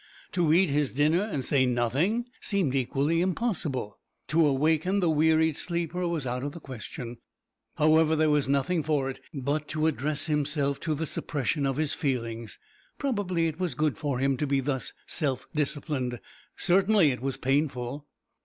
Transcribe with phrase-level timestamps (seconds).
[0.31, 3.99] To eat his dinner and say nothing seemed equally impossible.
[4.29, 7.17] To awaken the wearied sleeper was out of the question.
[7.75, 11.93] However, there was nothing for it but to address himself to the suppression of his
[11.93, 12.57] feelings.
[12.97, 16.19] Probably it was good for him to be thus self disciplined;
[16.57, 18.07] certainly it was painful.